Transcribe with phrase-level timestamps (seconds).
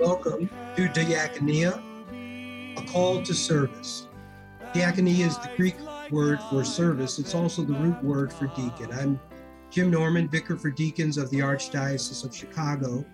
[0.00, 1.82] Welcome to Diakonia,
[2.78, 4.08] a call to service.
[4.72, 5.76] Diakonia is the Greek
[6.10, 7.18] word for service.
[7.18, 8.90] It's also the root word for deacon.
[8.92, 9.20] I'm
[9.70, 13.04] Jim Norman, Vicar for Deacons of the Archdiocese of Chicago.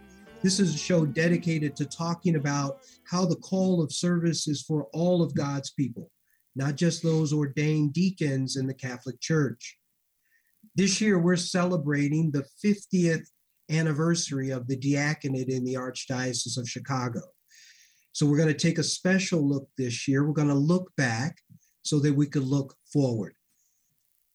[0.44, 4.84] This is a show dedicated to talking about how the call of service is for
[4.92, 6.12] all of God's people,
[6.58, 9.78] not just those ordained deacons in the Catholic Church.
[10.74, 13.24] This year, we're celebrating the 50th
[13.70, 17.20] anniversary of the diaconate in the Archdiocese of Chicago.
[18.10, 20.26] So we're going to take a special look this year.
[20.26, 21.36] We're going to look back
[21.82, 23.34] so that we could look forward.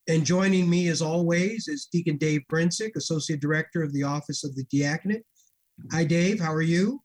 [0.08, 4.55] And joining me as always is Deacon Dave Brensick, Associate Director of the Office of
[4.55, 5.23] the Diaconate.
[5.91, 6.39] Hi, Dave.
[6.39, 7.02] How are you?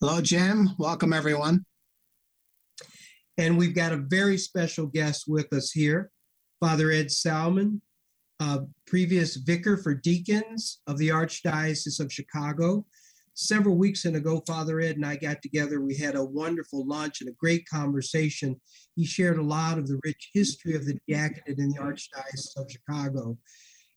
[0.00, 0.70] Hello, Jim.
[0.78, 1.66] Welcome, everyone.
[3.38, 6.10] And we've got a very special guest with us here,
[6.60, 7.80] Father Ed Salmon,
[8.86, 12.84] previous vicar for deacons of the Archdiocese of Chicago.
[13.34, 15.80] Several weeks ago, Father Ed and I got together.
[15.80, 18.60] We had a wonderful lunch and a great conversation.
[18.94, 22.70] He shared a lot of the rich history of the diaconate in the Archdiocese of
[22.70, 23.38] Chicago.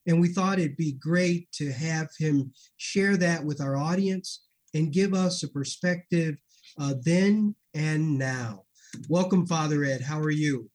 [0.08, 4.94] And we thought it'd be great to have him share that with our audience and
[4.94, 6.38] give us a perspective
[6.80, 8.65] uh, then and now.
[9.10, 10.02] Welcome, Father Ed.
[10.02, 10.70] How are you?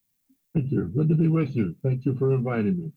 [0.55, 0.91] Thank you.
[0.97, 1.77] Good to be with you.
[1.83, 2.93] Thank you for inviting me.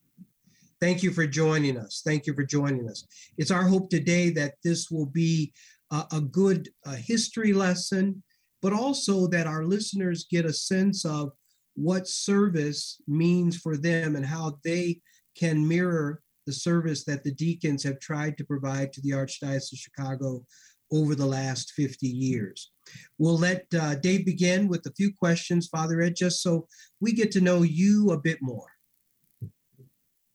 [0.80, 2.02] Thank you for joining us.
[2.04, 3.06] Thank you for joining us.
[3.38, 5.54] It's our hope today that this will be
[5.92, 8.24] a, a good uh, history lesson,
[8.62, 11.32] but also that our listeners get a sense of
[11.76, 15.00] what service means for them and how they
[15.38, 19.80] can mirror the service that the deacons have tried to provide to the Archdiocese of
[19.80, 20.46] Chicago
[20.94, 22.72] over the last 50 years.
[23.18, 26.68] We'll let uh, Dave begin with a few questions, Father Ed, just so
[27.02, 28.68] we get to know you a bit more.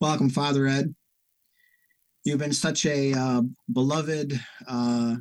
[0.00, 0.94] Welcome, Father Ed.
[2.24, 3.42] You've been such a uh,
[3.72, 5.16] beloved uh,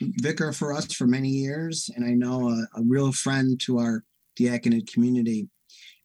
[0.00, 4.04] vicar for us for many years, and I know a, a, real friend to our
[4.36, 5.48] diaconate community.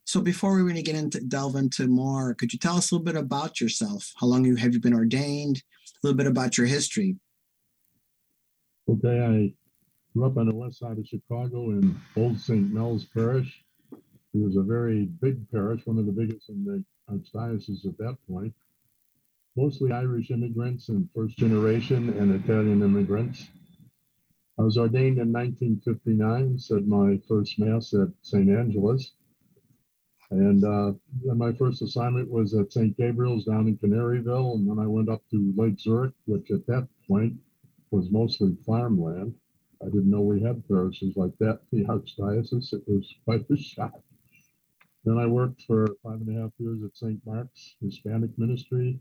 [0.04, 3.06] So, before we really get into delve into more, could you tell us a little
[3.06, 4.12] bit about yourself?
[4.18, 5.58] How long have you been ordained?
[5.58, 7.16] A little bit about your history.
[8.88, 9.54] Okay, I
[10.14, 12.72] grew up on the west side of Chicago in Old St.
[12.72, 13.64] Mel's Parish.
[13.92, 18.18] It was a very big parish, one of the biggest in the archdiocese at that
[18.30, 18.54] point,
[19.56, 23.48] mostly Irish immigrants and first generation and Italian immigrants.
[24.60, 28.50] I was ordained in 1959, said my first Mass at St.
[28.50, 29.14] Angela's.
[30.30, 30.94] And uh,
[31.36, 32.96] my first assignment was at St.
[32.98, 34.56] Gabriel's down in Canaryville.
[34.56, 37.34] And then I went up to Lake Zurich, which at that point
[37.96, 39.34] was mostly farmland.
[39.82, 42.74] I didn't know we had parishes like that in the Archdiocese.
[42.74, 44.02] It was quite a shock.
[45.06, 47.22] Then I worked for five and a half years at St.
[47.26, 49.00] Mark's Hispanic Ministry,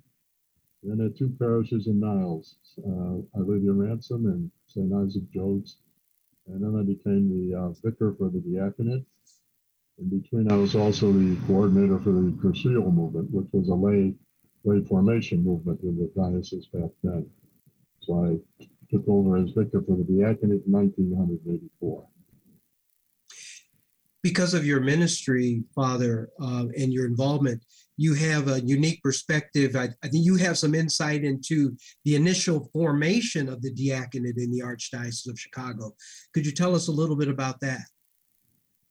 [0.84, 2.56] and at two parishes in Niles,
[2.87, 4.93] uh, of Ransom and St.
[4.93, 5.77] Isaac Jogues.
[6.47, 9.04] And then I became the uh, vicar for the diaconate.
[9.99, 14.15] In between, I was also the coordinator for the Cursillo movement, which was a lay
[14.65, 17.27] lay formation movement in the diocese back then.
[18.01, 22.07] So I took over as vicar for the diaconate in 1984
[24.25, 27.63] because of your ministry, Father, uh, and your involvement,
[27.98, 29.77] you have a unique perspective.
[29.77, 31.77] I, I, think you have some insight into
[32.07, 35.92] the initial formation of the diaconate in the Archdiocese of Chicago.
[36.33, 37.83] Could you tell us a little bit about that?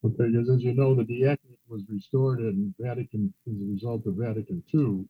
[0.05, 4.13] Okay, because as you know, the diaconate was restored in Vatican as a result of
[4.15, 5.03] Vatican II,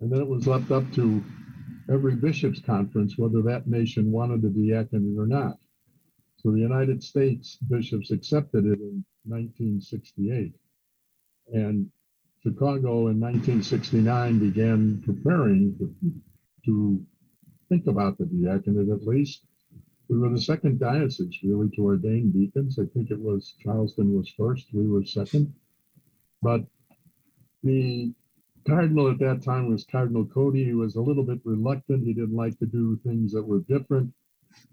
[0.00, 1.22] and then it was left up to
[1.90, 5.58] every bishop's conference whether that nation wanted a diaconate or not.
[6.36, 10.54] So the United States bishops accepted it in 1968.
[11.52, 11.90] And
[12.42, 15.94] Chicago in 1969 began preparing to,
[16.64, 17.06] to
[17.68, 19.44] think about the diaconate at least.
[20.08, 22.78] We were the second diocese really to ordain deacons.
[22.78, 25.52] I think it was Charleston was first, we were second.
[26.42, 26.62] But
[27.62, 28.14] the
[28.66, 30.64] cardinal at that time was Cardinal Cody.
[30.64, 32.04] He was a little bit reluctant.
[32.04, 34.12] He didn't like to do things that were different.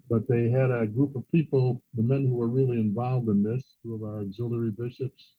[0.09, 3.63] But they had a group of people, the men who were really involved in this,
[3.83, 5.33] two of our auxiliary bishops,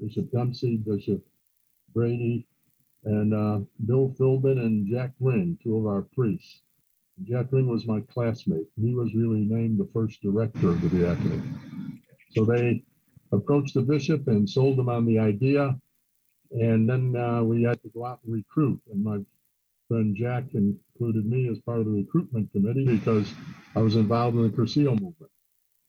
[0.00, 1.24] Bishop Dempsey, Bishop
[1.92, 2.46] Grady,
[3.04, 6.62] and uh, Bill Philbin and Jack Ring, two of our priests.
[7.22, 8.66] Jack Ring was my classmate.
[8.80, 11.44] He was really named the first director of the diaconate.
[12.30, 12.82] So they
[13.30, 15.78] approached the bishop and sold him on the idea.
[16.54, 18.80] And then uh, we had to go out and recruit.
[18.92, 19.18] And my
[19.88, 23.32] friend Jack included me as part of the recruitment committee because
[23.76, 25.32] I was involved in the Cursillo movement.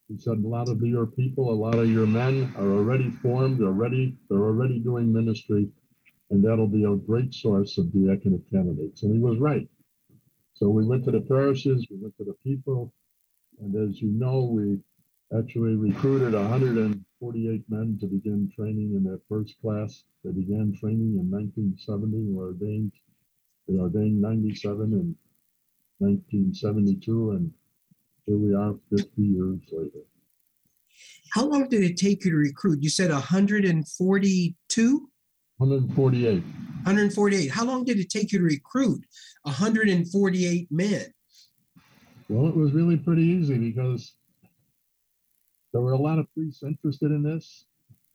[0.10, 3.60] He said a lot of your people, a lot of your men are already formed,
[3.60, 5.68] they're already, they're already doing ministry,
[6.32, 9.04] and that'll be a great source of diaconate candidates.
[9.04, 9.68] And he was right.
[10.56, 12.94] So we went to the parishes, we went to the people,
[13.62, 14.80] and as you know, we
[15.38, 16.36] actually recruited
[17.20, 20.04] 148 men to begin training in that first class.
[20.24, 22.92] They began training in 1970, were ordained,
[23.68, 25.16] they ordained 97 in
[26.00, 27.52] 1972, and
[28.26, 30.04] here we are 50 years later.
[31.32, 32.84] How long did it take you to recruit?
[32.84, 35.10] You said 142?
[35.58, 36.44] 148.
[36.44, 37.52] 148.
[37.52, 39.06] How long did it take you to recruit
[39.44, 41.06] 148 men?
[42.28, 44.16] Well, it was really pretty easy because
[45.76, 47.66] there were a lot of priests interested in this,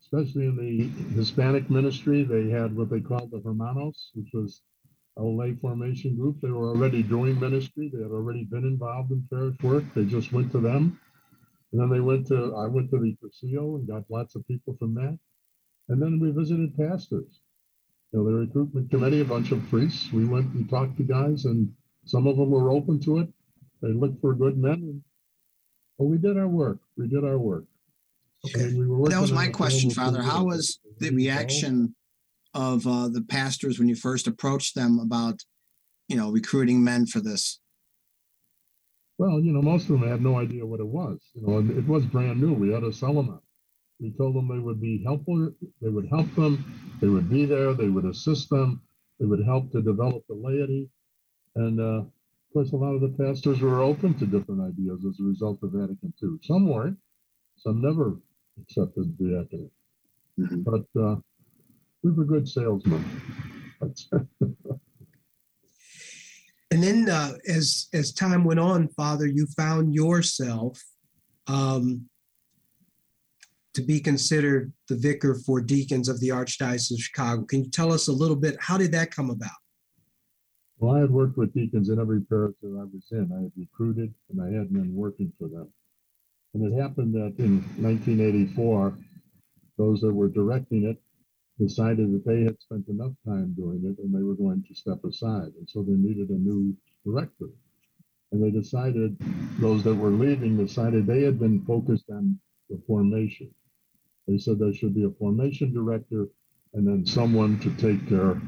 [0.01, 2.23] especially in the Hispanic ministry.
[2.23, 4.63] They had what they called the Hermanos, which was
[5.17, 6.37] a lay formation group.
[6.41, 7.91] They were already doing ministry.
[7.93, 9.83] They had already been involved in parish work.
[9.93, 10.99] They just went to them.
[11.71, 14.75] And then they went to, I went to the Cursillo and got lots of people
[14.79, 15.19] from that.
[15.89, 17.41] And then we visited pastors.
[18.11, 20.11] You know, the recruitment committee, a bunch of priests.
[20.11, 21.71] We went and talked to guys, and
[22.05, 23.29] some of them were open to it.
[23.83, 25.03] They looked for good men.
[26.01, 26.79] Well, we did our work.
[26.97, 27.65] We did our work.
[28.47, 28.63] Okay.
[28.63, 30.23] And we were That was my question, Father.
[30.23, 31.15] How was the Ready to go?
[31.17, 31.95] reaction
[32.55, 35.43] of uh, the pastors when you first approached them about,
[36.07, 37.59] you know, recruiting men for this?
[39.19, 41.19] Well, you know, most of them had no idea what it was.
[41.35, 42.53] You know, it was brand new.
[42.53, 43.39] We had to sell them on.
[43.99, 45.53] We told them they would be helpful.
[45.83, 46.65] They would help them.
[46.99, 47.75] They would be there.
[47.75, 48.81] They would assist them.
[49.19, 50.89] They would help to develop the laity.
[51.55, 52.05] And uh,
[52.51, 55.59] of course, a lot of the pastors were open to different ideas as a result
[55.63, 56.31] of Vatican II.
[56.43, 56.97] Some weren't.
[57.55, 58.19] Some never
[58.59, 59.71] accepted the diaconate.
[60.37, 60.63] Mhm.
[60.65, 61.15] But uh,
[62.03, 63.03] we were good salesmen.
[66.73, 70.81] And then uh, as as time went on, Father, you found yourself
[71.47, 72.09] um,
[73.73, 77.43] to be considered the vicar for deacons of the Archdiocese of Chicago.
[77.43, 78.55] Can you tell us a little bit?
[78.61, 79.60] How did that come about?
[80.81, 83.31] Well, I had worked with deacons in every parish that I was in.
[83.31, 85.67] I had recruited and I had men working for them.
[86.55, 88.97] And it happened that in 1984,
[89.77, 90.99] those that were directing it
[91.59, 95.03] decided that they had spent enough time doing it and they were going to step
[95.05, 95.53] aside.
[95.59, 96.75] And so they needed a new
[97.05, 97.49] director.
[98.31, 99.15] And they decided,
[99.59, 102.39] those that were leaving decided they had been focused on
[102.71, 103.53] the formation.
[104.27, 106.27] They said there should be a formation director
[106.73, 108.41] and then someone to take care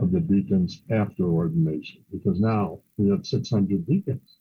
[0.00, 4.38] of the deacons after ordination because now we have 600 deacons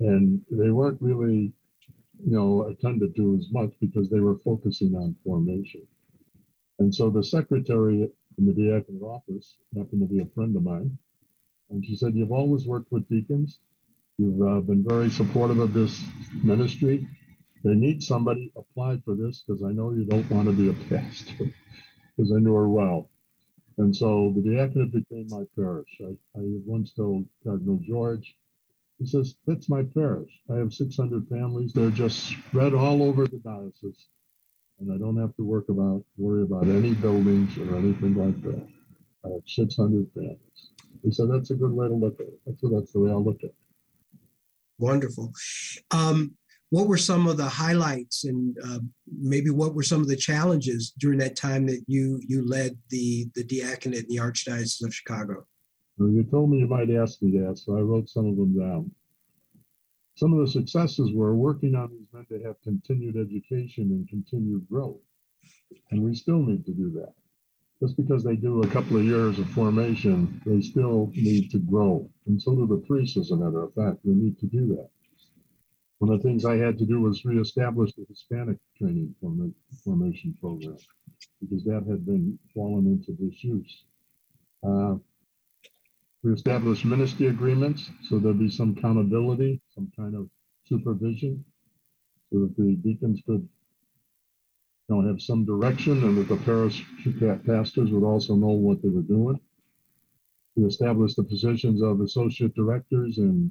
[0.00, 1.52] and they weren't really
[2.24, 5.86] you know attended to as much because they were focusing on formation.
[6.80, 10.98] And so the secretary in the diaconate office happened to be a friend of mine
[11.70, 13.60] and she said you've always worked with deacons.
[14.18, 16.02] You've uh, been very supportive of this
[16.44, 17.06] ministry.
[17.64, 20.74] They need somebody apply for this because i know you don't want to be a
[20.88, 21.46] pastor
[22.16, 23.10] because i knew her well
[23.78, 26.00] and so the diaconate became my parish.
[26.00, 28.36] I, I once told Cardinal George,
[28.98, 30.30] he says, that's my parish.
[30.50, 31.72] I have 600 families.
[31.72, 34.08] They're just spread all over the diocese.
[34.80, 38.66] And I don't have to work about, worry about any buildings or anything like that.
[39.24, 40.38] I have 600 families.
[41.04, 42.40] He said, that's a good way to look at it.
[42.46, 43.54] That's, that's the way I look at it.
[44.78, 45.32] Wonderful.
[45.92, 46.34] Um,
[46.70, 48.78] what were some of the highlights and uh,
[49.18, 53.26] maybe what were some of the challenges during that time that you you led the
[53.34, 55.46] the diaconate in the Archdiocese of Chicago?
[55.96, 58.58] Well, you told me you might ask me that, so I wrote some of them
[58.58, 58.90] down.
[60.14, 64.68] Some of the successes were working on these men to have continued education and continued
[64.68, 65.00] growth.
[65.90, 67.14] And we still need to do that.
[67.80, 72.10] Just because they do a couple of years of formation, they still need to grow.
[72.26, 73.98] And so do the priests, as a matter of fact.
[74.04, 74.88] They need to do that.
[75.98, 79.14] One of the things I had to do was reestablish the Hispanic training
[79.84, 80.76] formation program
[81.40, 83.84] because that had been fallen into disuse.
[84.64, 84.96] Uh,
[86.22, 90.28] we established ministry agreements so there'd be some accountability, some kind of
[90.66, 91.44] supervision,
[92.32, 93.48] so that the deacons could
[94.88, 96.84] you know, have some direction and that the parish
[97.46, 99.38] pastors would also know what they were doing.
[100.56, 103.50] We established the positions of associate directors and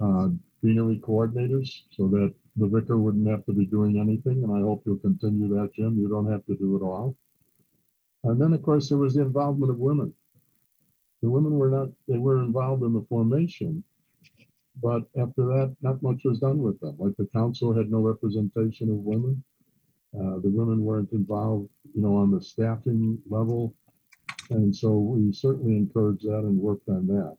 [0.00, 0.28] uh,
[0.62, 4.44] deanery coordinators so that the vicar wouldn't have to be doing anything.
[4.44, 5.98] And I hope you'll continue that, Jim.
[5.98, 7.16] You don't have to do it all.
[8.24, 10.12] And then, of course, there was the involvement of women.
[11.22, 13.84] The women were not, they were involved in the formation,
[14.82, 16.96] but after that, not much was done with them.
[16.98, 19.42] Like the council had no representation of women.
[20.14, 23.74] Uh, the women weren't involved, you know, on the staffing level.
[24.50, 27.36] And so we certainly encouraged that and worked on that.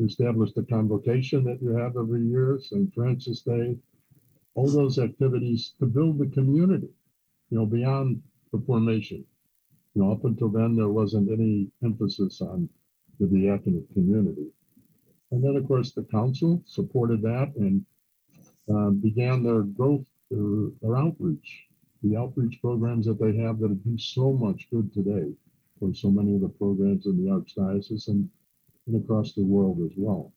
[0.00, 2.90] We established a convocation that you have every year, St.
[2.94, 3.76] Francis Day,
[4.54, 6.88] all those activities to build the community,
[7.50, 9.22] you know, beyond the formation.
[9.94, 12.66] You know, up until then, there wasn't any emphasis on
[13.18, 14.46] the diaconate community.
[15.32, 17.84] And then, of course, the council supported that and
[18.74, 21.66] uh, began their growth, their, their outreach,
[22.02, 25.30] the outreach programs that they have that do so much good today
[25.78, 28.30] for so many of the programs in the Archdiocese and,
[28.92, 30.32] and across the world as well.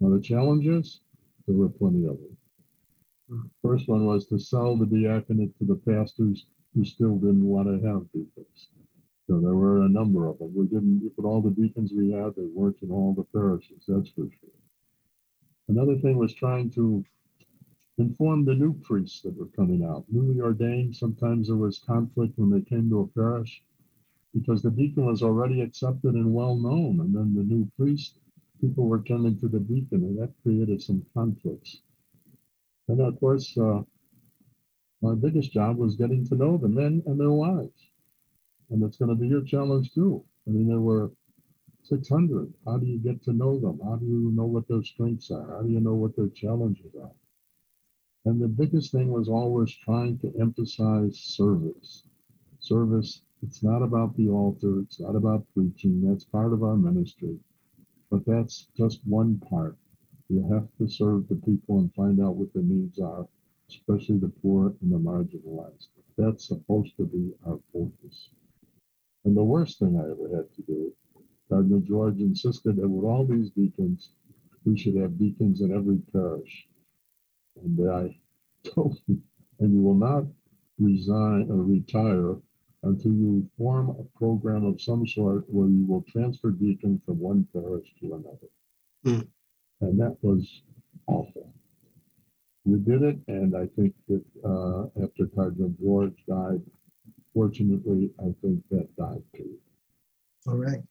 [0.00, 1.00] Now, the challenges,
[1.46, 3.50] there were plenty of them.
[3.62, 7.86] First one was to sell the diaconate to the pastors who still didn't want to
[7.86, 8.68] have deacons.
[9.26, 10.54] So there were a number of them.
[10.54, 14.08] We didn't, but all the deacons we had, they weren't in all the parishes, that's
[14.10, 14.50] for sure.
[15.68, 17.04] Another thing was trying to
[17.98, 20.96] inform the new priests that were coming out, newly ordained.
[20.96, 23.62] Sometimes there was conflict when they came to a parish
[24.38, 27.00] because the deacon was already accepted and well known.
[27.00, 28.18] And then the new priest,
[28.60, 31.80] people were turning to the deacon, and that created some conflicts.
[32.88, 33.82] And of course, uh,
[35.02, 37.90] my biggest job was getting to know the men and their wives.
[38.70, 40.24] And it's going to be your challenge too.
[40.46, 41.12] I mean, there were
[41.84, 42.52] 600.
[42.66, 43.80] How do you get to know them?
[43.82, 45.46] How do you know what their strengths are?
[45.56, 47.12] How do you know what their challenges are?
[48.24, 52.02] And the biggest thing was always trying to emphasize service.
[52.58, 57.38] Service, it's not about the altar, it's not about preaching, that's part of our ministry.
[58.10, 59.76] But that's just one part.
[60.28, 63.26] You have to serve the people and find out what the needs are
[63.70, 65.88] especially the poor and the marginalized.
[66.16, 68.30] That's supposed to be our focus.
[69.24, 70.92] And the worst thing I ever had to do,
[71.48, 74.10] Cardinal George insisted that with all these deacons,
[74.64, 76.66] we should have deacons in every parish.
[77.62, 78.18] And I
[78.64, 79.22] told him,
[79.60, 80.24] and you will not
[80.78, 82.36] resign or retire
[82.82, 87.46] until you form a program of some sort where you will transfer deacons from one
[87.52, 88.48] parish to another.
[89.04, 89.28] Mm.
[89.80, 90.62] And that was
[91.06, 91.52] awful
[92.68, 96.60] we did it, and I think that uh, after Cardinal George died,
[97.32, 99.58] fortunately, I think that died too.
[100.46, 100.82] All right.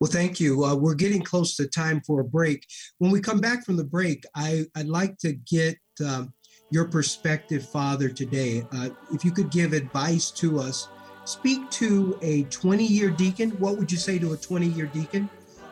[0.00, 0.64] Well, thank you.
[0.64, 2.66] Uh, we're getting close to time for a break.
[2.98, 6.32] When we come back from the break, I, would like to get um,
[6.70, 8.66] your perspective, Father, today.
[8.72, 10.88] Uh, if you could give advice to us,
[11.28, 13.50] speak to a 20 year deacon.
[13.58, 15.28] What would you say to a 20 year deacon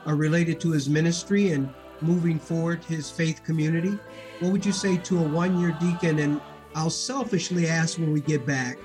[0.06, 1.72] uh, related to his ministry and
[2.02, 3.98] moving forward his faith community?
[4.40, 6.18] What would you say to a one year deacon?
[6.18, 6.42] And
[6.74, 8.76] I'll selfishly ask when we get back,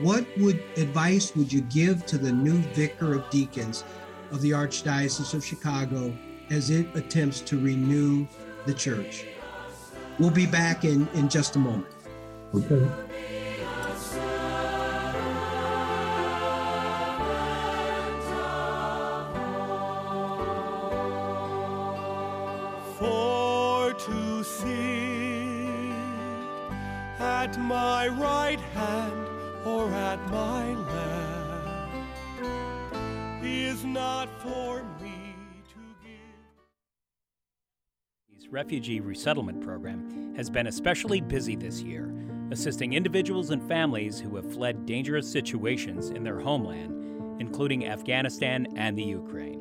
[0.00, 3.84] what would advice would you give to the new vicar of deacons
[4.32, 6.12] of the Archdiocese of Chicago
[6.50, 8.26] as it attempts to renew
[8.66, 9.24] the church?
[10.18, 11.86] We'll be back in, in just a moment.
[12.52, 12.90] Okay.
[38.50, 42.10] Refugee Resettlement Program has been especially busy this year,
[42.50, 48.96] assisting individuals and families who have fled dangerous situations in their homeland, including Afghanistan and
[48.96, 49.60] the Ukraine.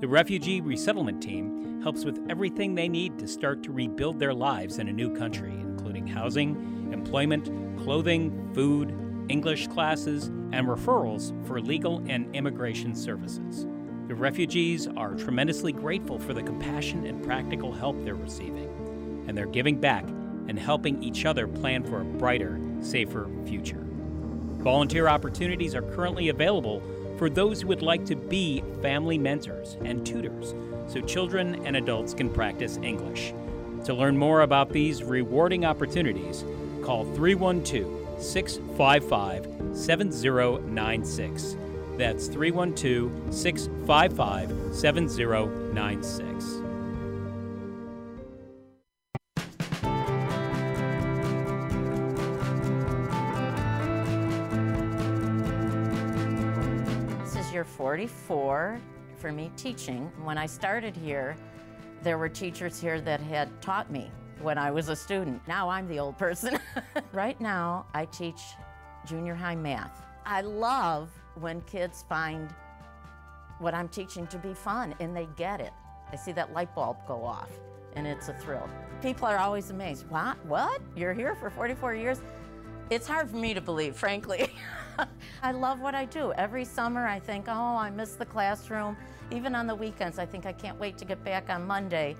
[0.00, 4.78] The Refugee Resettlement Team helps with everything they need to start to rebuild their lives
[4.78, 7.50] in a new country, including housing, employment,
[7.82, 8.94] clothing, food,
[9.28, 13.66] English classes, and referrals for legal and immigration services.
[14.08, 19.46] The refugees are tremendously grateful for the compassion and practical help they're receiving, and they're
[19.46, 20.08] giving back
[20.48, 23.84] and helping each other plan for a brighter, safer future.
[24.58, 26.82] Volunteer opportunities are currently available
[27.18, 30.54] for those who would like to be family mentors and tutors
[30.86, 33.32] so children and adults can practice English.
[33.84, 36.44] To learn more about these rewarding opportunities,
[36.84, 41.56] call 312 655 7096.
[41.96, 46.44] That's 312 655 7096.
[57.22, 58.80] This is year 44
[59.16, 60.12] for me teaching.
[60.22, 61.34] When I started here,
[62.02, 64.10] there were teachers here that had taught me
[64.40, 65.40] when I was a student.
[65.46, 66.58] Now I'm the old person.
[67.12, 68.40] right now, I teach
[69.06, 70.02] junior high math.
[70.26, 71.10] I love
[71.40, 72.54] when kids find
[73.58, 75.72] what I'm teaching to be fun and they get it.
[76.12, 77.50] I see that light bulb go off
[77.96, 78.68] and it's a thrill.
[79.02, 80.08] People are always amazed.
[80.08, 80.44] What?
[80.46, 80.80] What?
[80.96, 82.20] You're here for 44 years?
[82.90, 84.52] It's hard for me to believe, frankly.
[85.42, 86.32] I love what I do.
[86.32, 88.96] Every summer I think, oh, I miss the classroom.
[89.30, 92.16] Even on the weekends, I think I can't wait to get back on Monday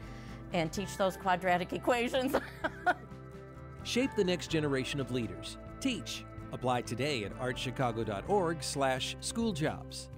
[0.55, 2.35] and teach those quadratic equations.
[3.83, 5.59] Shape the next generation of leaders.
[5.81, 6.25] Teach.
[6.53, 10.09] Apply today at archchicago.org slash schooljobs.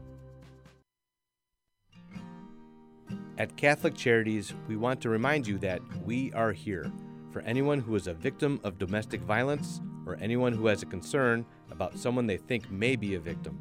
[3.39, 6.93] At Catholic Charities, we want to remind you that we are here
[7.31, 11.45] for anyone who is a victim of domestic violence or anyone who has a concern
[11.71, 13.59] about someone they think may be a victim.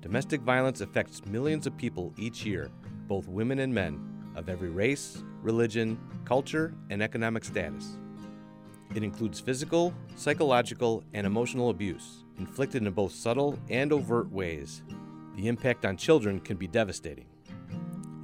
[0.00, 2.70] Domestic violence affects millions of people each year,
[3.06, 4.00] both women and men,
[4.34, 7.98] of every race, religion, culture, and economic status.
[8.94, 14.82] It includes physical, psychological, and emotional abuse, inflicted in both subtle and overt ways.
[15.36, 17.26] The impact on children can be devastating.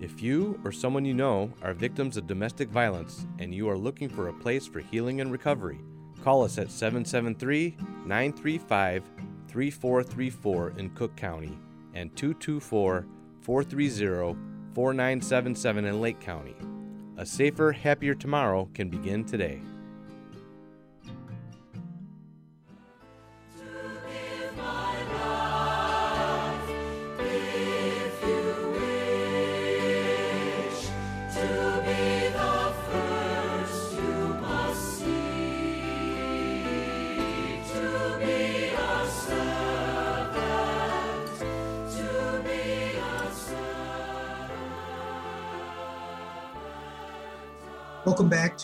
[0.00, 4.08] If you or someone you know are victims of domestic violence and you are looking
[4.08, 5.80] for a place for healing and recovery,
[6.22, 9.02] call us at 773 935
[9.48, 11.56] 3434 in Cook County
[11.94, 13.06] and 224
[13.40, 14.36] 430
[14.74, 16.56] 4977 in Lake County.
[17.16, 19.60] A safer, happier tomorrow can begin today.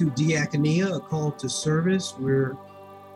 [0.01, 2.15] To Diaconia, a call to service.
[2.19, 2.57] We're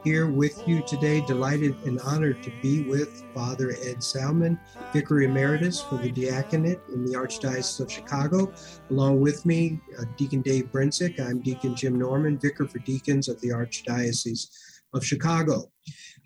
[0.05, 4.61] here with you today, delighted and honored to be with Father Ed Salmon,
[4.93, 8.53] Vicar Emeritus for the Diaconate in the Archdiocese of Chicago.
[8.91, 11.19] Along with me, uh, Deacon Dave Brensick.
[11.19, 14.49] I'm Deacon Jim Norman, Vicar for Deacons of the Archdiocese
[14.93, 15.73] of Chicago.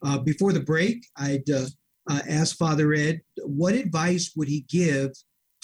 [0.02, 1.66] Uh, before the break, I'd uh,
[2.10, 5.12] uh ask Father Ed, what advice would he give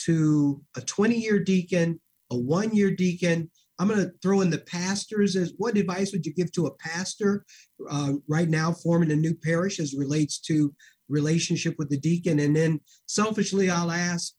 [0.02, 4.58] to a 20 year deacon, a one year deacon, I'm going to throw in the
[4.58, 7.44] pastors as what advice would you give to a pastor
[7.90, 10.72] uh, right now forming a new parish as relates to
[11.08, 12.38] relationship with the deacon?
[12.38, 14.34] And then selfishly, I'll ask,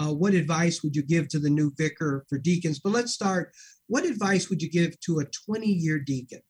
[0.00, 2.80] uh, what advice would you give to the new vicar for deacons?
[2.80, 3.52] But let's start.
[3.86, 6.40] What advice would you give to a 20 year deacon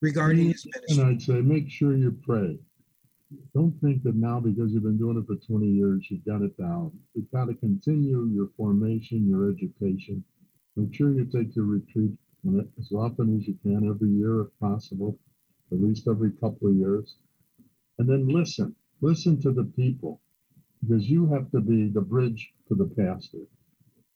[0.00, 1.02] regarding his ministry?
[1.02, 2.58] And I'd say make sure you pray.
[3.54, 6.56] Don't think that now because you've been doing it for 20 years, you've got it
[6.56, 6.92] down.
[7.14, 10.22] You've got to continue your formation, your education
[10.76, 12.18] Make sure you take your retreat
[12.78, 15.16] as often as you can every year if possible,
[15.70, 17.14] at least every couple of years.
[17.98, 20.20] And then listen, listen to the people
[20.80, 23.46] because you have to be the bridge to the pastor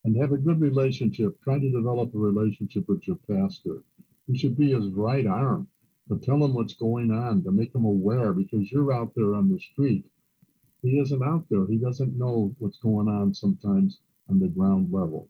[0.05, 1.41] and have a good relationship.
[1.43, 3.85] Try to develop a relationship with your pastor.
[4.27, 5.69] You should be his right arm
[6.09, 9.49] to tell him what's going on, to make him aware because you're out there on
[9.49, 10.05] the street.
[10.83, 11.67] He isn't out there.
[11.67, 15.29] He doesn't know what's going on sometimes on the ground level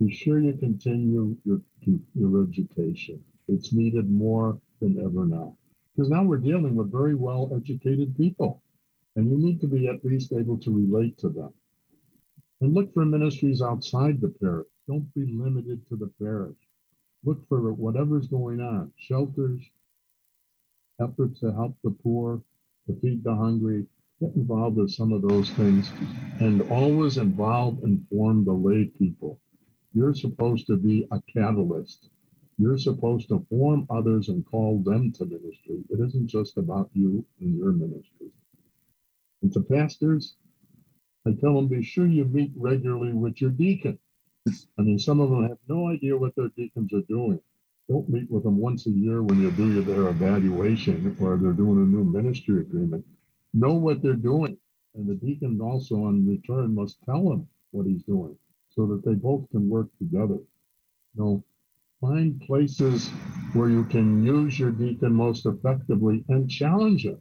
[0.00, 1.60] be sure you continue your,
[2.14, 3.22] your education.
[3.48, 5.58] It's needed more than ever now.
[5.94, 8.62] Because now we're dealing with very well educated people,
[9.16, 11.52] and you need to be at least able to relate to them.
[12.62, 14.68] And look for ministries outside the parish.
[14.88, 16.56] Don't be limited to the parish.
[17.22, 19.60] Look for whatever's going on shelters,
[21.02, 22.40] efforts to help the poor,
[22.86, 23.84] to feed the hungry.
[24.18, 25.90] Get involved with some of those things
[26.40, 29.38] and always involve and form the lay people
[29.92, 32.10] you're supposed to be a catalyst.
[32.58, 35.82] You're supposed to form others and call them to ministry.
[35.88, 38.28] It isn't just about you and your ministry.
[39.42, 40.36] And to pastors,
[41.26, 43.98] I tell them be sure you meet regularly with your deacon.
[44.78, 47.40] I mean, some of them have no idea what their deacons are doing.
[47.88, 51.78] Don't meet with them once a year when you do their evaluation or they're doing
[51.78, 53.04] a new ministry agreement.
[53.52, 54.56] Know what they're doing.
[54.94, 58.36] And the deacon also, in return, must tell them what he's doing
[58.74, 60.38] so that they both can work together.
[61.14, 61.44] You know,
[62.00, 63.08] find places
[63.52, 67.20] where you can use your deacon most effectively and challenge him.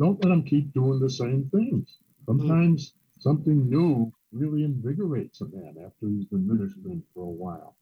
[0.00, 1.98] Don't let him keep doing the same things.
[2.26, 7.76] Sometimes something new really invigorates a man after he's been ministering for a while.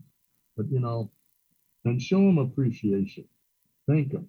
[0.56, 1.10] But you know,
[1.84, 3.24] and show him appreciation.
[3.88, 4.28] Thank him.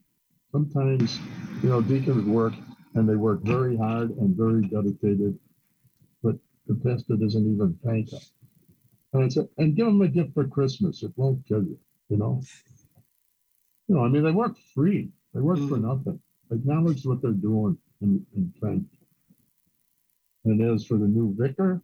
[0.51, 1.19] Sometimes,
[1.63, 2.53] you know, deacons work
[2.95, 5.37] and they work very hard and very dedicated,
[6.23, 6.35] but
[6.67, 8.21] the pastor doesn't even thank them.
[9.13, 11.03] And I said, and give them a gift for Christmas.
[11.03, 12.41] It won't kill you, you know.
[13.87, 15.09] You know, I mean, they work free.
[15.33, 15.69] They work mm.
[15.69, 16.19] for nothing.
[16.51, 18.83] Acknowledge what they're doing and, and thank.
[20.45, 21.81] And as for the new vicar,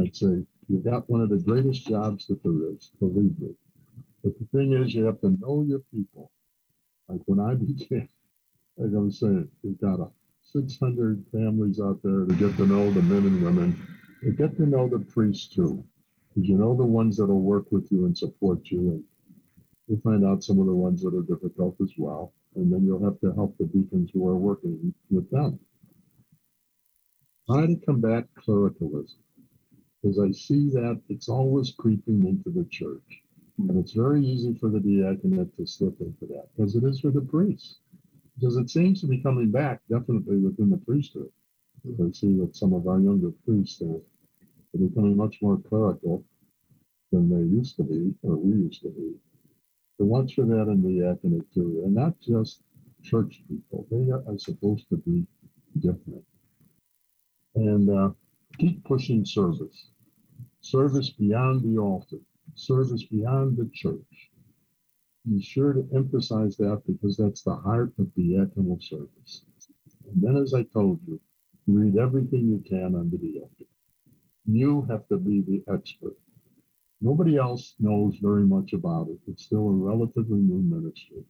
[0.00, 3.54] I'd say you got one of the greatest jobs that there is, believe me.
[4.22, 6.30] But the thing is, you have to know your people.
[7.08, 8.08] Like when I began,
[8.76, 10.08] like I was saying, you've got a
[10.52, 13.86] 600 families out there to get to know the men and women.
[14.22, 15.84] To get to know the priests too,
[16.42, 19.04] you know the ones that will work with you and support you, and
[19.86, 22.32] you'll find out some of the ones that are difficult as well.
[22.56, 25.58] And then you'll have to help the deacons who are working with them.
[27.50, 29.18] Try to combat clericalism
[30.02, 33.22] because I see that it's always creeping into the church.
[33.58, 37.10] And it's very easy for the diaconate to slip into that, because it is for
[37.10, 37.78] the priests.
[38.38, 41.30] Because it seems to be coming back definitely within the priesthood.
[41.86, 44.00] I see that some of our younger priests are,
[44.74, 46.24] are becoming much more clerical
[47.12, 49.14] than they used to be, or we used to be.
[49.96, 52.62] So watch for that in the diaconate too, and not just
[53.02, 53.86] church people.
[53.90, 55.26] They are supposed to be
[55.80, 56.24] different.
[57.54, 58.10] And uh,
[58.58, 59.90] keep pushing service
[60.64, 62.16] service beyond the altar,
[62.54, 64.30] service beyond the church.
[65.28, 69.44] Be sure to emphasize that because that's the heart of the diaconal service.
[70.10, 71.20] And then, as I told you,
[71.66, 73.73] read everything you can under the diaconate.
[74.46, 76.16] You have to be the expert.
[77.00, 79.18] Nobody else knows very much about it.
[79.26, 81.24] It's still a relatively new ministry.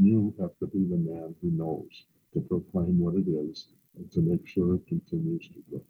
[0.00, 1.88] You have to be the man who knows
[2.34, 5.82] to proclaim what it is and to make sure it continues to grow.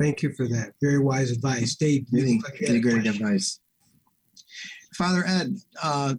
[0.00, 0.72] Thank you for that.
[0.82, 1.76] Very wise advice.
[1.76, 3.60] Dave, really, really great advice.
[4.94, 6.14] Father Ed, uh,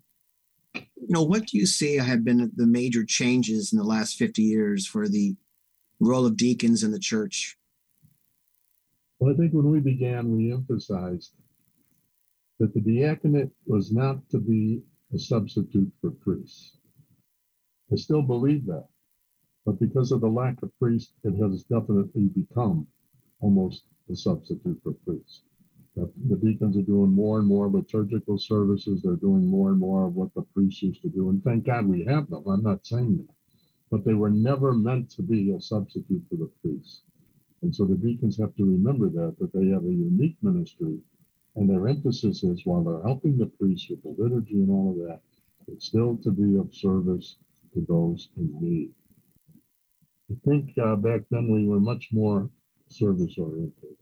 [0.73, 4.41] you know, what do you see have been the major changes in the last 50
[4.41, 5.35] years for the
[5.99, 7.57] role of deacons in the church?
[9.25, 11.31] Well, I think when we began, we emphasized
[12.59, 14.83] that the diaconate was not to be
[15.15, 16.77] a substitute for priests.
[17.91, 18.85] I still believe that.
[19.65, 22.85] But because of the lack of priests, it has definitely become
[23.39, 25.41] almost a substitute for priests.
[25.95, 29.01] The deacons are doing more and more liturgical services.
[29.01, 31.31] They're doing more and more of what the priests used to do.
[31.31, 32.43] And thank God we have them.
[32.45, 33.33] I'm not saying that.
[33.89, 37.01] But they were never meant to be a substitute for the priests.
[37.61, 40.99] And so the deacons have to remember that, that they have a unique ministry.
[41.55, 45.07] And their emphasis is while they're helping the priests with the liturgy and all of
[45.07, 45.21] that,
[45.67, 47.37] it's still to be of service
[47.73, 48.91] to those in need.
[50.31, 52.49] I think uh, back then we were much more
[52.89, 53.95] service oriented.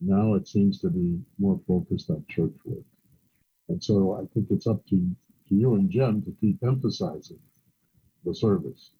[0.00, 2.84] Now it seems to be more focused on church work.
[3.68, 4.96] And so I think it's up to,
[5.48, 7.38] to you and Jim to keep emphasizing
[8.24, 8.90] the service.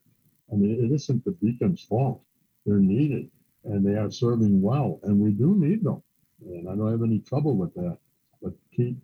[0.53, 2.23] I mean, it isn't the deacon's fault.
[2.65, 3.31] They're needed
[3.65, 6.03] and they are serving well, and we do need them.
[6.47, 7.99] And I don't have any trouble with that,
[8.43, 8.99] but keep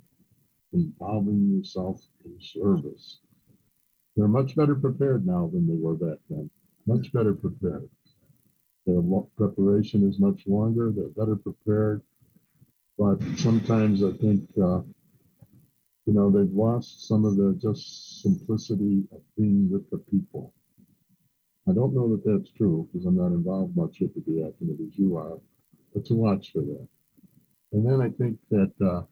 [0.72, 3.20] involving yourself in service.
[4.16, 6.50] They're much better prepared now than they were back then.
[6.86, 7.88] Much better prepared.
[8.86, 9.02] Their
[9.36, 10.92] preparation is much longer.
[10.94, 12.02] They're better prepared.
[12.98, 14.82] But sometimes I think, uh,
[16.06, 20.52] you know, they've lost some of the just simplicity of being with the people.
[21.68, 24.98] I don't know that that's true because I'm not involved much with the diaconate as
[24.98, 25.38] you are,
[25.94, 26.88] but to watch for that.
[27.72, 29.02] And then I think that uh,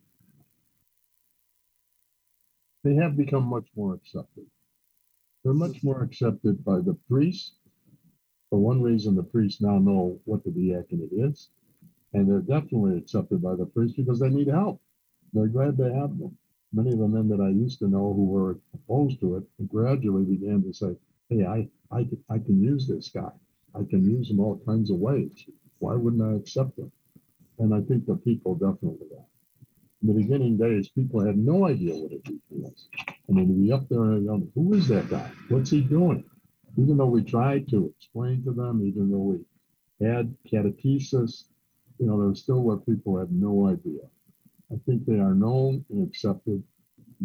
[2.84, 4.46] they have become much more accepted.
[5.44, 7.54] They're much more accepted by the priests
[8.50, 11.50] for one reason, the priests now know what the diaconate is,
[12.14, 14.80] and they're definitely accepted by the priests because they need help.
[15.34, 16.37] They're glad to have them.
[16.72, 20.24] Many of the men that I used to know who were opposed to it gradually
[20.24, 20.96] began to say,
[21.31, 23.33] "Hey, I I I can use this guy.
[23.75, 25.47] I can use him all kinds of ways.
[25.81, 26.93] Why wouldn't I accept him?"
[27.59, 29.27] And I think the people definitely are.
[30.03, 32.88] In the beginning days, people had no idea what a deacon was.
[33.29, 35.31] I mean, be up there and you who is that guy?
[35.49, 36.25] What's he doing?
[36.79, 39.19] even though we tried to explain to them, even though
[39.99, 41.45] we had catechesis,
[41.99, 44.03] you know, there still were people had no idea.
[44.73, 46.62] I think they are known and accepted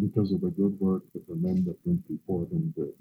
[0.00, 2.92] because of the good work that the men that went before them did.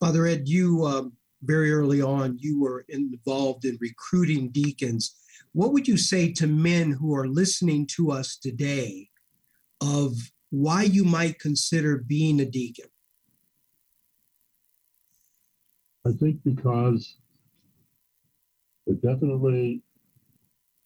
[0.00, 1.04] Father Ed, you uh,
[1.42, 5.14] very early on, you were involved in recruiting deacons.
[5.52, 9.10] What would you say to men who are listening to us today
[9.82, 10.14] of
[10.48, 12.86] why you might consider being a deacon?
[16.06, 17.16] I think because
[18.86, 19.82] it definitely,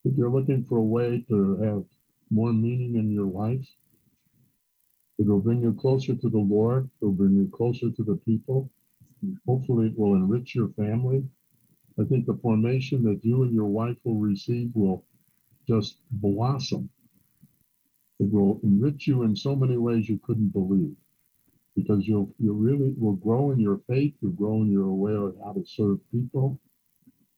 [0.05, 1.85] if you're looking for a way to have
[2.31, 3.67] more meaning in your life,
[5.21, 8.71] it'll bring you closer to the Lord, it'll bring you closer to the people.
[9.47, 11.25] Hopefully, it will enrich your family.
[11.99, 15.05] I think the formation that you and your wife will receive will
[15.67, 16.91] just blossom.
[18.19, 20.97] It will enrich you in so many ways you couldn't believe
[21.77, 25.37] because you'll you really will grow in your faith, you'll grow in your aware of
[25.45, 26.59] how to serve people.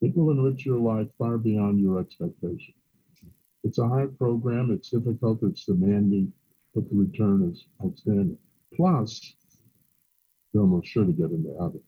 [0.01, 2.75] It will enrich your life far beyond your expectation.
[3.65, 6.33] It's a hard program, it's difficult, it's demanding,
[6.75, 8.39] but the return is outstanding.
[8.75, 9.35] Plus,
[10.57, 11.83] you're almost sure to get into heaven.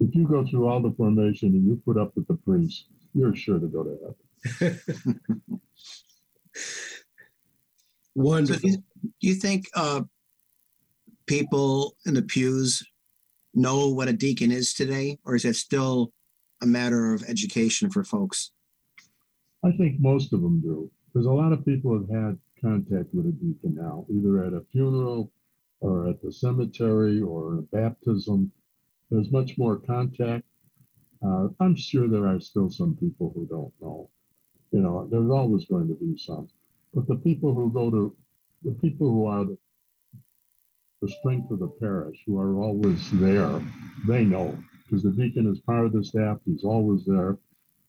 [0.00, 3.36] If you go through all the formation and you put up with the priest, you're
[3.36, 4.16] sure to go to
[4.58, 4.80] heaven.
[8.16, 8.56] Wonderful.
[8.56, 10.02] So do you, do you think uh,
[11.26, 12.82] people in the pews
[13.54, 16.12] know what a deacon is today, or is it still
[16.60, 18.50] a matter of education for folks?
[19.64, 23.26] I think most of them do, because a lot of people have had contact with
[23.26, 25.30] a deacon now, either at a funeral
[25.80, 28.50] or at the cemetery or a baptism.
[29.10, 30.44] There's much more contact.
[31.24, 34.10] Uh, I'm sure there are still some people who don't know.
[34.70, 36.48] You know, there's always going to be some.
[36.94, 38.16] But the people who go to,
[38.64, 39.56] the people who are the,
[41.00, 43.60] the strength of the parish, who are always there,
[44.06, 44.56] they know.
[44.84, 47.38] Because the deacon is part of the staff, he's always there.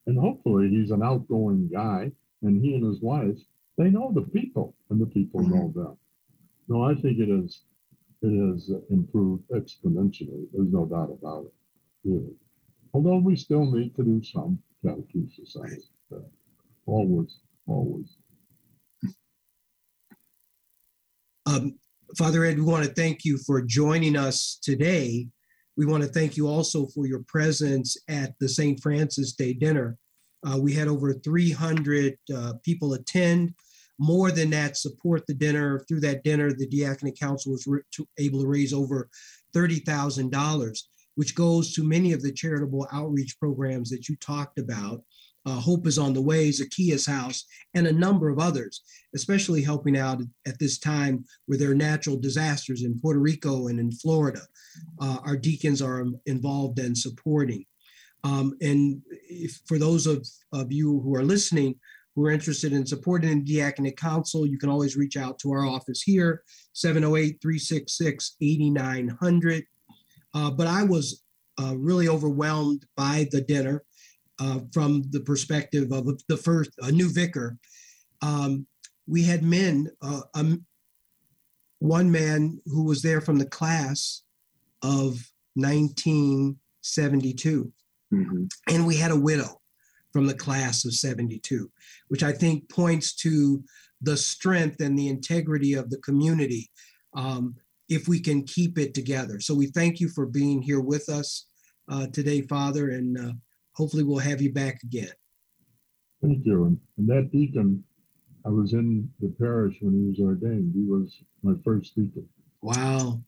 [0.06, 3.38] And hopefully he's an outgoing guy, and he and his wife,
[3.78, 5.96] they know the people, and the people know them.
[6.68, 7.62] No, I think it is,
[8.22, 10.46] it has improved exponentially.
[10.52, 11.52] There's no doubt about it,
[12.04, 12.34] really.
[12.92, 15.82] Although we still need to do some catechesis on it.
[16.14, 16.18] uh,
[16.86, 18.16] Always, always.
[21.46, 21.78] Um,
[22.16, 25.28] Father Ed, we want to thank you for joining us today.
[25.76, 28.80] We want to thank you also for your presence at the St.
[28.82, 29.96] Francis Day dinner.
[30.44, 33.54] Uh, we had over 300 uh, people attend.
[33.98, 35.84] More than that, support the dinner.
[35.86, 39.10] Through that dinner, the Diaconate Council was re- to, able to raise over
[39.54, 40.82] $30,000,
[41.16, 45.02] which goes to many of the charitable outreach programs that you talked about.
[45.46, 48.82] Uh, Hope is on the way, Zacchaeus House, and a number of others,
[49.14, 53.80] especially helping out at this time where there are natural disasters in Puerto Rico and
[53.80, 54.42] in Florida.
[55.00, 57.64] Uh, our deacons are involved in supporting.
[58.24, 61.76] Um, and if, for those of, of you who are listening
[62.14, 65.64] who are interested in supporting the Diaconate Council, you can always reach out to our
[65.64, 69.64] office here, 708 366 8900.
[70.34, 71.22] Uh, But I was
[71.60, 73.84] uh, really overwhelmed by the dinner
[74.38, 77.58] uh, from the perspective of the first, a new vicar.
[78.22, 78.66] Um,
[79.06, 80.64] we had men, uh, um,
[81.78, 84.22] one man who was there from the class
[84.82, 87.72] of 1972
[88.12, 88.48] Mhm.
[88.68, 89.60] and we had a widow
[90.12, 91.70] from the class of 72
[92.08, 93.62] which i think points to
[94.00, 96.70] the strength and the integrity of the community
[97.14, 97.54] um,
[97.88, 101.46] if we can keep it together so we thank you for being here with us
[101.88, 103.32] uh, today father and uh,
[103.72, 105.12] hopefully we'll have you back again
[106.22, 106.64] Thank you.
[106.64, 107.82] And, and that deacon,
[108.44, 110.72] I was in the parish when he was ordained.
[110.74, 112.28] He was my first deacon.
[112.62, 113.20] Wow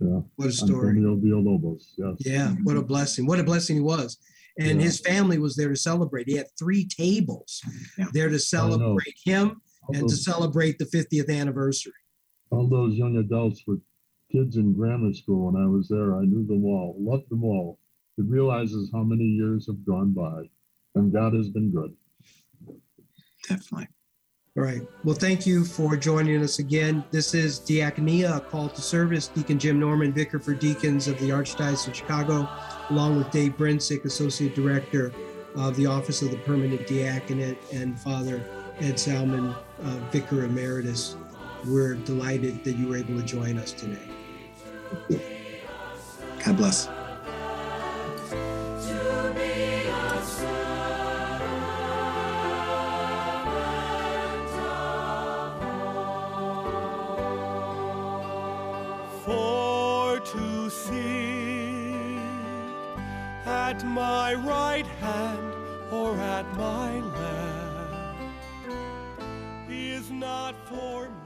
[0.00, 0.20] Yeah.
[0.36, 1.92] what a story Antonio Villalobos.
[1.98, 2.16] Yes.
[2.20, 4.18] yeah what a blessing what a blessing he was
[4.58, 4.84] and Yeah.
[4.86, 7.60] his family was there to celebrate he had three tables
[7.98, 8.06] Yeah.
[8.12, 11.92] there to celebrate him All and to celebrate the 50th anniversary
[12.50, 13.80] all those young adults with
[14.30, 17.78] kids in grammar school when I was there, I knew them all, loved them all.
[18.18, 20.50] It realizes how many years have gone by,
[20.96, 21.92] and God has been good.
[23.48, 23.88] Definitely.
[24.56, 24.80] All right.
[25.04, 27.04] Well, thank you for joining us again.
[27.10, 29.28] This is Diaconia, a call to service.
[29.28, 32.48] Deacon Jim Norman, Vicar for Deacons of the Archdiocese of Chicago,
[32.88, 35.12] along with Dave Brinsick, Associate Director
[35.56, 38.42] of the Office of the Permanent Diaconate, and Father
[38.78, 41.16] Ed Salmon, uh, Vicar Emeritus.
[41.66, 44.08] We're delighted that you were able to join us today.
[46.42, 46.88] God bless.
[60.86, 60.96] Sit
[63.44, 65.54] at my right hand
[65.92, 68.20] or at my left
[69.68, 71.08] is not for